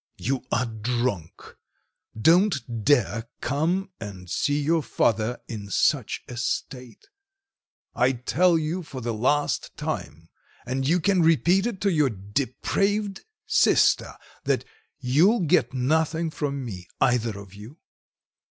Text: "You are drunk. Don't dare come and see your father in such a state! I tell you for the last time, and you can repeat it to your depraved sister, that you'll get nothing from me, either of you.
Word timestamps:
"You 0.17 0.47
are 0.51 0.65
drunk. 0.65 1.57
Don't 2.19 2.83
dare 2.85 3.29
come 3.39 3.91
and 3.99 4.31
see 4.31 4.59
your 4.59 4.81
father 4.81 5.39
in 5.47 5.69
such 5.69 6.23
a 6.27 6.37
state! 6.37 7.05
I 7.93 8.13
tell 8.13 8.57
you 8.57 8.81
for 8.81 8.99
the 8.99 9.13
last 9.13 9.77
time, 9.77 10.29
and 10.65 10.87
you 10.87 10.99
can 10.99 11.21
repeat 11.21 11.67
it 11.67 11.79
to 11.81 11.91
your 11.91 12.09
depraved 12.09 13.25
sister, 13.45 14.15
that 14.45 14.65
you'll 14.97 15.41
get 15.41 15.71
nothing 15.71 16.31
from 16.31 16.65
me, 16.65 16.87
either 16.99 17.37
of 17.37 17.53
you. 17.53 17.77